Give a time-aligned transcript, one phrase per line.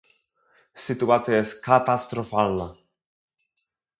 [0.75, 2.75] Sytuacja jest katastrofalna